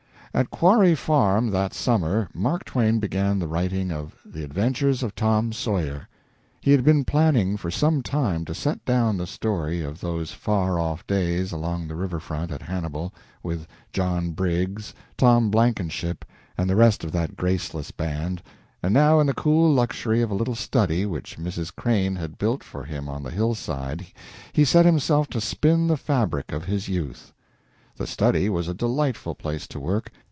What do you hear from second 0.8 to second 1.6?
Farm